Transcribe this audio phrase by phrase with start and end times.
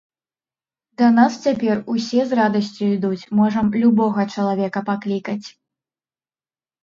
[0.99, 5.47] Да нас цяпер усе з радасцю ідуць, можам любога чалавека паклікаць.